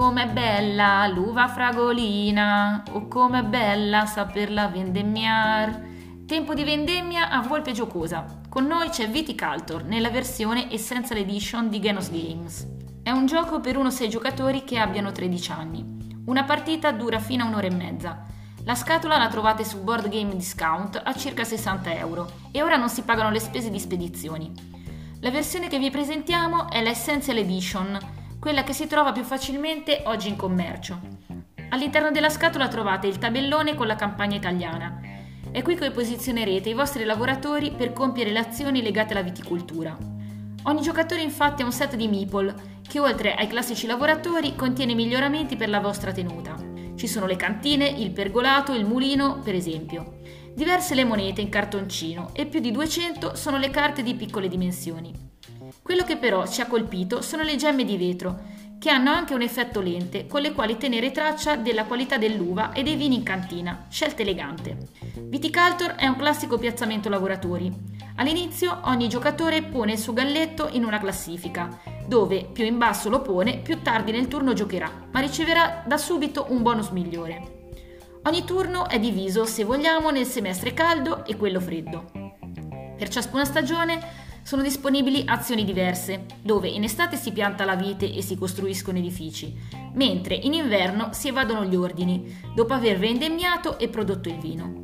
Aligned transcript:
com'è 0.00 0.28
bella 0.28 1.06
l'uva 1.08 1.46
fragolina, 1.46 2.82
oh 2.92 3.06
com'è 3.06 3.42
bella 3.42 4.06
saperla 4.06 4.68
vendemmiar. 4.68 5.88
Tempo 6.24 6.54
di 6.54 6.64
vendemmia 6.64 7.28
a 7.28 7.42
volpe 7.42 7.72
giocosa. 7.72 8.24
Con 8.48 8.64
noi 8.64 8.88
c'è 8.88 9.10
Viticulture 9.10 9.84
nella 9.84 10.08
versione 10.08 10.72
Essential 10.72 11.18
Edition 11.18 11.68
di 11.68 11.80
Genos 11.80 12.10
Games. 12.10 12.66
È 13.02 13.10
un 13.10 13.26
gioco 13.26 13.60
per 13.60 13.76
1-6 13.76 14.08
giocatori 14.08 14.64
che 14.64 14.78
abbiano 14.78 15.12
13 15.12 15.52
anni. 15.52 15.84
Una 16.24 16.44
partita 16.44 16.92
dura 16.92 17.18
fino 17.18 17.44
a 17.44 17.48
un'ora 17.48 17.66
e 17.66 17.74
mezza. 17.74 18.22
La 18.64 18.74
scatola 18.74 19.18
la 19.18 19.28
trovate 19.28 19.66
su 19.66 19.82
Board 19.82 20.08
Game 20.08 20.34
Discount 20.34 20.98
a 21.04 21.14
circa 21.14 21.44
60 21.44 21.92
euro 21.96 22.30
e 22.52 22.62
ora 22.62 22.76
non 22.76 22.88
si 22.88 23.02
pagano 23.02 23.30
le 23.30 23.38
spese 23.38 23.68
di 23.68 23.78
spedizioni. 23.78 24.50
La 25.20 25.30
versione 25.30 25.68
che 25.68 25.78
vi 25.78 25.90
presentiamo 25.90 26.70
è 26.70 26.82
l'Essential 26.82 27.36
Edition, 27.36 28.19
quella 28.40 28.64
che 28.64 28.72
si 28.72 28.86
trova 28.86 29.12
più 29.12 29.22
facilmente 29.22 30.02
oggi 30.06 30.28
in 30.28 30.36
commercio. 30.36 30.98
All'interno 31.68 32.10
della 32.10 32.30
scatola 32.30 32.68
trovate 32.68 33.06
il 33.06 33.18
tabellone 33.18 33.74
con 33.74 33.86
la 33.86 33.96
campagna 33.96 34.36
italiana. 34.36 34.98
È 35.52 35.60
qui 35.60 35.76
che 35.76 35.90
posizionerete 35.90 36.70
i 36.70 36.74
vostri 36.74 37.04
lavoratori 37.04 37.70
per 37.70 37.92
compiere 37.92 38.30
le 38.30 38.38
azioni 38.38 38.82
legate 38.82 39.12
alla 39.12 39.22
viticoltura. 39.22 39.96
Ogni 40.64 40.80
giocatore 40.80 41.20
infatti 41.20 41.60
ha 41.60 41.66
un 41.66 41.72
set 41.72 41.96
di 41.96 42.08
meeple 42.08 42.78
che 42.88 42.98
oltre 42.98 43.34
ai 43.34 43.46
classici 43.46 43.86
lavoratori 43.86 44.56
contiene 44.56 44.94
miglioramenti 44.94 45.56
per 45.56 45.68
la 45.68 45.80
vostra 45.80 46.10
tenuta. 46.10 46.56
Ci 46.96 47.06
sono 47.06 47.26
le 47.26 47.36
cantine, 47.36 47.86
il 47.88 48.10
pergolato, 48.10 48.72
il 48.72 48.86
mulino, 48.86 49.40
per 49.44 49.54
esempio. 49.54 50.18
Diverse 50.54 50.94
le 50.94 51.04
monete 51.04 51.42
in 51.42 51.50
cartoncino 51.50 52.30
e 52.32 52.46
più 52.46 52.60
di 52.60 52.72
200 52.72 53.36
sono 53.36 53.58
le 53.58 53.70
carte 53.70 54.02
di 54.02 54.14
piccole 54.14 54.48
dimensioni. 54.48 55.28
Quello 55.82 56.04
che 56.04 56.16
però 56.16 56.46
ci 56.46 56.60
ha 56.60 56.66
colpito 56.66 57.22
sono 57.22 57.42
le 57.42 57.56
gemme 57.56 57.84
di 57.84 57.96
vetro, 57.96 58.58
che 58.78 58.88
hanno 58.88 59.10
anche 59.10 59.34
un 59.34 59.42
effetto 59.42 59.80
lente, 59.80 60.26
con 60.26 60.40
le 60.40 60.52
quali 60.52 60.78
tenere 60.78 61.10
traccia 61.10 61.56
della 61.56 61.84
qualità 61.84 62.16
dell'uva 62.16 62.72
e 62.72 62.82
dei 62.82 62.96
vini 62.96 63.16
in 63.16 63.22
cantina, 63.22 63.86
scelta 63.90 64.22
elegante. 64.22 64.88
Viticulture 65.16 65.96
è 65.96 66.06
un 66.06 66.16
classico 66.16 66.56
piazzamento 66.56 67.08
lavoratori. 67.10 67.70
All'inizio 68.16 68.80
ogni 68.84 69.08
giocatore 69.08 69.62
pone 69.62 69.92
il 69.92 69.98
suo 69.98 70.12
galletto 70.14 70.68
in 70.72 70.84
una 70.84 70.98
classifica, 70.98 71.78
dove 72.06 72.48
più 72.50 72.64
in 72.64 72.78
basso 72.78 73.10
lo 73.10 73.20
pone, 73.20 73.58
più 73.58 73.82
tardi 73.82 74.12
nel 74.12 74.28
turno 74.28 74.54
giocherà, 74.54 75.08
ma 75.10 75.20
riceverà 75.20 75.82
da 75.86 75.98
subito 75.98 76.46
un 76.48 76.62
bonus 76.62 76.88
migliore. 76.88 77.58
Ogni 78.24 78.44
turno 78.44 78.88
è 78.88 78.98
diviso, 78.98 79.44
se 79.44 79.64
vogliamo, 79.64 80.10
nel 80.10 80.26
semestre 80.26 80.74
caldo 80.74 81.24
e 81.26 81.36
quello 81.36 81.60
freddo. 81.60 82.10
Per 82.96 83.08
ciascuna 83.08 83.44
stagione 83.44 84.28
sono 84.42 84.62
disponibili 84.62 85.22
azioni 85.26 85.64
diverse, 85.64 86.26
dove 86.42 86.68
in 86.68 86.84
estate 86.84 87.16
si 87.16 87.32
pianta 87.32 87.64
la 87.64 87.76
vite 87.76 88.12
e 88.12 88.22
si 88.22 88.36
costruiscono 88.36 88.98
edifici, 88.98 89.54
mentre 89.94 90.34
in 90.34 90.54
inverno 90.54 91.10
si 91.12 91.28
evadono 91.28 91.64
gli 91.64 91.76
ordini, 91.76 92.40
dopo 92.54 92.74
aver 92.74 92.98
vendemmiato 92.98 93.78
e 93.78 93.88
prodotto 93.88 94.28
il 94.28 94.38
vino. 94.38 94.82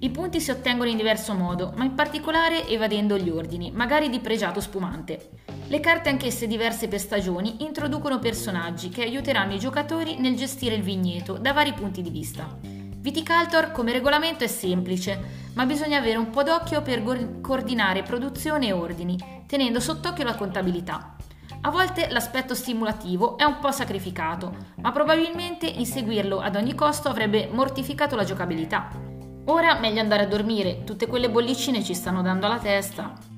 I 0.00 0.10
punti 0.10 0.38
si 0.38 0.50
ottengono 0.50 0.90
in 0.90 0.98
diverso 0.98 1.32
modo, 1.32 1.72
ma 1.76 1.84
in 1.84 1.94
particolare 1.94 2.68
evadendo 2.68 3.16
gli 3.16 3.30
ordini, 3.30 3.70
magari 3.70 4.10
di 4.10 4.20
pregiato 4.20 4.60
spumante. 4.60 5.30
Le 5.66 5.80
carte, 5.80 6.10
anch'esse 6.10 6.46
diverse 6.46 6.88
per 6.88 7.00
stagioni, 7.00 7.64
introducono 7.64 8.18
personaggi 8.18 8.90
che 8.90 9.02
aiuteranno 9.02 9.54
i 9.54 9.58
giocatori 9.58 10.18
nel 10.18 10.36
gestire 10.36 10.74
il 10.74 10.82
vigneto 10.82 11.38
da 11.38 11.54
vari 11.54 11.72
punti 11.72 12.02
di 12.02 12.10
vista. 12.10 12.73
Viticulture 13.04 13.70
come 13.70 13.92
regolamento 13.92 14.44
è 14.44 14.46
semplice, 14.46 15.50
ma 15.56 15.66
bisogna 15.66 15.98
avere 15.98 16.16
un 16.16 16.30
po' 16.30 16.42
d'occhio 16.42 16.80
per 16.80 17.02
go- 17.02 17.38
coordinare 17.42 18.02
produzione 18.02 18.68
e 18.68 18.72
ordini, 18.72 19.42
tenendo 19.46 19.78
sott'occhio 19.78 20.24
la 20.24 20.34
contabilità. 20.34 21.14
A 21.60 21.70
volte 21.70 22.08
l'aspetto 22.08 22.54
stimolativo 22.54 23.36
è 23.36 23.44
un 23.44 23.58
po' 23.58 23.72
sacrificato, 23.72 24.56
ma 24.76 24.90
probabilmente 24.90 25.66
inseguirlo 25.66 26.40
ad 26.40 26.56
ogni 26.56 26.74
costo 26.74 27.10
avrebbe 27.10 27.46
mortificato 27.52 28.16
la 28.16 28.24
giocabilità. 28.24 28.88
Ora 29.48 29.78
meglio 29.78 30.00
andare 30.00 30.22
a 30.22 30.26
dormire, 30.26 30.84
tutte 30.84 31.06
quelle 31.06 31.28
bollicine 31.28 31.84
ci 31.84 31.92
stanno 31.92 32.22
dando 32.22 32.46
alla 32.46 32.58
testa. 32.58 33.33